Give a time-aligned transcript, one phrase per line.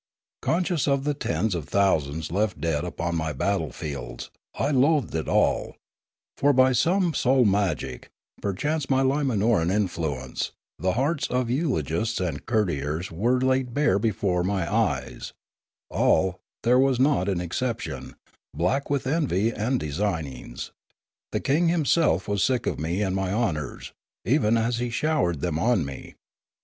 [0.41, 3.71] Conscious of the tens of 15 1 6 Limanora thousands left dead upon my battle
[3.71, 5.75] fields, I loathed it all;
[6.35, 8.09] for by some soul magic,
[8.41, 14.73] perchance my Umanoran influence, the hearts of eulogists and courtiers were laid bare before my
[14.73, 15.33] eyes,
[15.91, 18.15] all (there was not an excep tion)
[18.55, 20.71] black with envy and designings;
[21.31, 23.93] the king himself was sick of me and my honours,
[24.25, 26.15] even as he showered them on me.